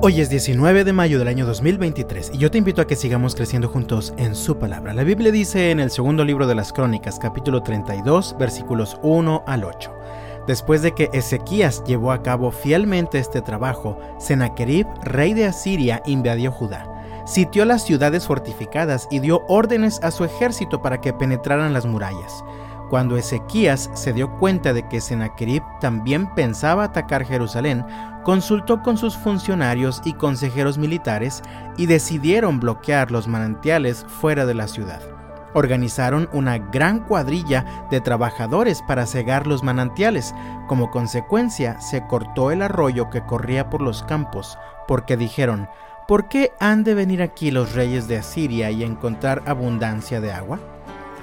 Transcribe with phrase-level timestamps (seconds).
[0.00, 3.34] Hoy es 19 de mayo del año 2023 y yo te invito a que sigamos
[3.34, 4.94] creciendo juntos en su palabra.
[4.94, 9.64] La Biblia dice en el segundo libro de las Crónicas, capítulo 32, versículos 1 al
[9.64, 9.92] 8.
[10.46, 16.52] Después de que Ezequías llevó a cabo fielmente este trabajo, Sennacherib, rey de Asiria, invadió
[16.52, 16.86] Judá.
[17.26, 22.44] Sitió las ciudades fortificadas y dio órdenes a su ejército para que penetraran las murallas.
[22.90, 27.84] Cuando Ezequías se dio cuenta de que Sennacherib también pensaba atacar Jerusalén,
[28.24, 31.42] consultó con sus funcionarios y consejeros militares
[31.76, 35.00] y decidieron bloquear los manantiales fuera de la ciudad.
[35.54, 40.34] Organizaron una gran cuadrilla de trabajadores para cegar los manantiales.
[40.66, 45.68] Como consecuencia, se cortó el arroyo que corría por los campos, porque dijeron,
[46.06, 50.58] ¿por qué han de venir aquí los reyes de Asiria y encontrar abundancia de agua?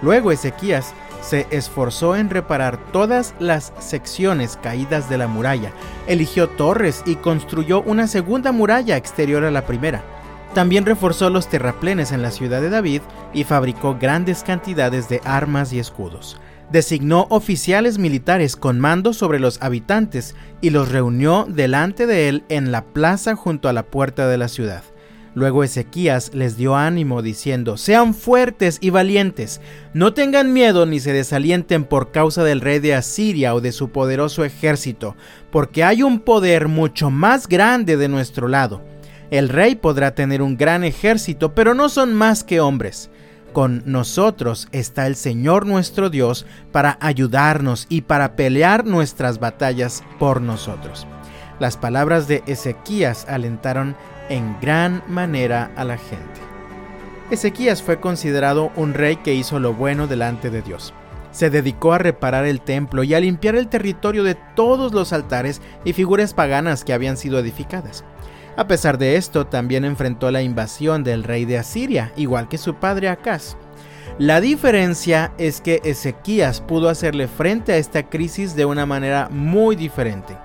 [0.01, 5.71] Luego Ezequías se esforzó en reparar todas las secciones caídas de la muralla,
[6.07, 10.03] eligió torres y construyó una segunda muralla exterior a la primera.
[10.53, 13.01] También reforzó los terraplenes en la ciudad de David
[13.33, 16.39] y fabricó grandes cantidades de armas y escudos.
[16.71, 22.71] Designó oficiales militares con mando sobre los habitantes y los reunió delante de él en
[22.71, 24.83] la plaza junto a la puerta de la ciudad.
[25.35, 29.59] Luego Ezequías les dio ánimo diciendo, Sean fuertes y valientes,
[29.93, 33.89] no tengan miedo ni se desalienten por causa del rey de Asiria o de su
[33.89, 35.17] poderoso ejército,
[35.51, 38.81] porque hay un poder mucho más grande de nuestro lado.
[39.29, 43.09] El rey podrá tener un gran ejército, pero no son más que hombres.
[43.51, 50.41] Con nosotros está el Señor nuestro Dios para ayudarnos y para pelear nuestras batallas por
[50.41, 51.05] nosotros.
[51.59, 53.95] Las palabras de Ezequías alentaron
[54.29, 56.41] en gran manera a la gente.
[57.31, 60.93] Ezequías fue considerado un rey que hizo lo bueno delante de Dios.
[61.31, 65.61] Se dedicó a reparar el templo y a limpiar el territorio de todos los altares
[65.83, 68.05] y figuras paganas que habían sido edificadas.
[68.57, 72.75] A pesar de esto, también enfrentó la invasión del rey de Asiria, igual que su
[72.75, 73.57] padre Acaz.
[74.17, 79.75] La diferencia es que Ezequías pudo hacerle frente a esta crisis de una manera muy
[79.75, 80.37] diferente.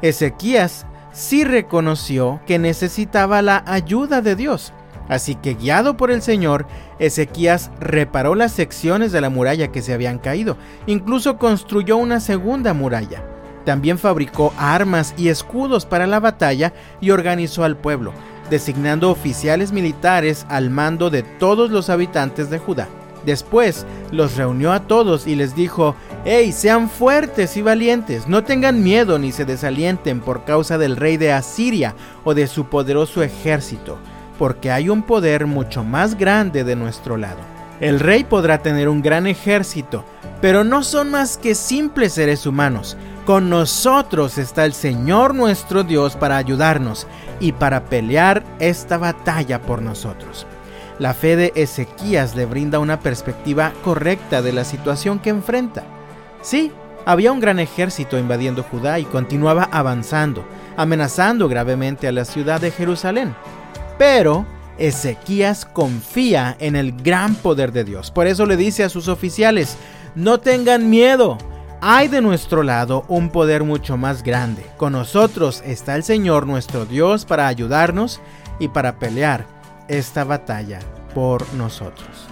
[0.00, 0.86] Ezequías
[1.16, 4.72] sí reconoció que necesitaba la ayuda de Dios.
[5.08, 6.66] Así que guiado por el Señor,
[6.98, 10.56] Ezequías reparó las secciones de la muralla que se habían caído,
[10.86, 13.24] incluso construyó una segunda muralla.
[13.64, 18.12] También fabricó armas y escudos para la batalla y organizó al pueblo,
[18.50, 22.88] designando oficiales militares al mando de todos los habitantes de Judá.
[23.26, 28.28] Después los reunió a todos y les dijo, ¡Hey, sean fuertes y valientes!
[28.28, 32.66] No tengan miedo ni se desalienten por causa del rey de Asiria o de su
[32.66, 33.98] poderoso ejército,
[34.38, 37.40] porque hay un poder mucho más grande de nuestro lado.
[37.80, 40.04] El rey podrá tener un gran ejército,
[40.40, 42.96] pero no son más que simples seres humanos.
[43.26, 47.08] Con nosotros está el Señor nuestro Dios para ayudarnos
[47.40, 50.46] y para pelear esta batalla por nosotros.
[50.98, 55.84] La fe de Ezequías le brinda una perspectiva correcta de la situación que enfrenta.
[56.40, 56.72] Sí,
[57.04, 60.44] había un gran ejército invadiendo Judá y continuaba avanzando,
[60.76, 63.34] amenazando gravemente a la ciudad de Jerusalén.
[63.98, 64.46] Pero
[64.78, 68.10] Ezequías confía en el gran poder de Dios.
[68.10, 69.76] Por eso le dice a sus oficiales,
[70.14, 71.36] no tengan miedo.
[71.82, 74.64] Hay de nuestro lado un poder mucho más grande.
[74.78, 78.20] Con nosotros está el Señor nuestro Dios para ayudarnos
[78.58, 79.55] y para pelear
[79.88, 80.80] esta batalla
[81.14, 82.26] por nosotros.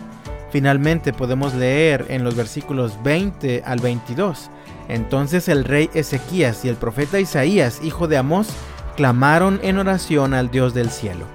[0.51, 4.51] Finalmente podemos leer en los versículos 20 al 22.
[4.89, 8.49] Entonces el rey Ezequías y el profeta Isaías, hijo de Amós,
[8.97, 11.27] clamaron en oración al Dios del cielo.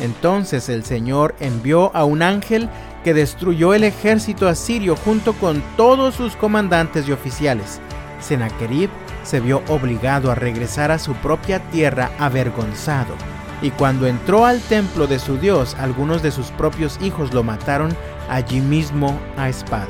[0.00, 2.68] Entonces el Señor envió a un ángel
[3.02, 7.80] que destruyó el ejército asirio junto con todos sus comandantes y oficiales.
[8.20, 8.90] Sennacherib
[9.24, 13.14] se vio obligado a regresar a su propia tierra avergonzado
[13.60, 17.94] y cuando entró al templo de su Dios, algunos de sus propios hijos lo mataron
[18.28, 19.88] allí mismo a espada.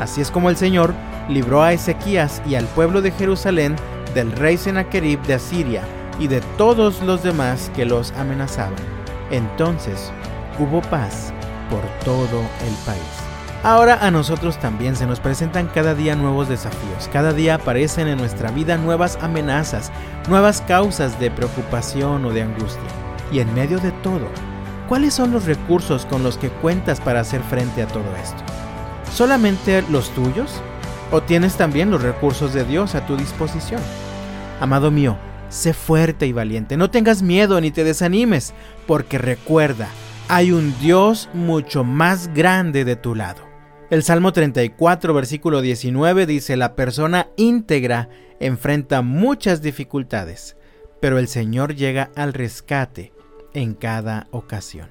[0.00, 0.94] Así es como el Señor
[1.28, 3.76] libró a Ezequías y al pueblo de Jerusalén
[4.14, 5.82] del rey Sennacherib de Asiria
[6.18, 8.74] y de todos los demás que los amenazaban.
[9.30, 10.10] Entonces
[10.58, 11.32] hubo paz
[11.70, 13.27] por todo el país.
[13.64, 18.16] Ahora a nosotros también se nos presentan cada día nuevos desafíos, cada día aparecen en
[18.18, 19.90] nuestra vida nuevas amenazas,
[20.28, 22.88] nuevas causas de preocupación o de angustia.
[23.32, 24.28] Y en medio de todo,
[24.88, 28.40] ¿cuáles son los recursos con los que cuentas para hacer frente a todo esto?
[29.12, 30.62] ¿Solamente los tuyos?
[31.10, 33.80] ¿O tienes también los recursos de Dios a tu disposición?
[34.60, 35.16] Amado mío,
[35.48, 38.54] sé fuerte y valiente, no tengas miedo ni te desanimes,
[38.86, 39.88] porque recuerda,
[40.28, 43.47] hay un Dios mucho más grande de tu lado.
[43.90, 50.58] El Salmo 34, versículo 19 dice, la persona íntegra enfrenta muchas dificultades,
[51.00, 53.14] pero el Señor llega al rescate
[53.54, 54.90] en cada ocasión.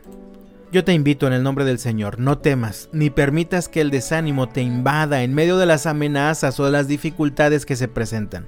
[0.72, 4.50] Yo te invito en el nombre del Señor, no temas, ni permitas que el desánimo
[4.50, 8.48] te invada en medio de las amenazas o de las dificultades que se presentan.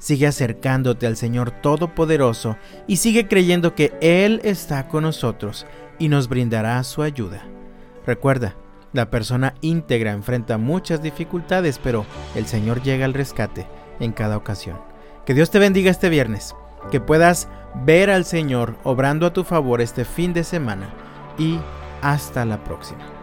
[0.00, 2.56] Sigue acercándote al Señor Todopoderoso
[2.88, 5.64] y sigue creyendo que Él está con nosotros
[6.00, 7.44] y nos brindará su ayuda.
[8.04, 8.56] Recuerda,
[8.96, 12.04] la persona íntegra enfrenta muchas dificultades, pero
[12.34, 13.66] el Señor llega al rescate
[14.00, 14.78] en cada ocasión.
[15.24, 16.56] Que Dios te bendiga este viernes,
[16.90, 17.48] que puedas
[17.84, 20.88] ver al Señor obrando a tu favor este fin de semana
[21.38, 21.58] y
[22.02, 23.15] hasta la próxima.